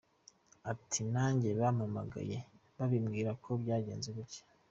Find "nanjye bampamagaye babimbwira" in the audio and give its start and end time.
1.13-3.31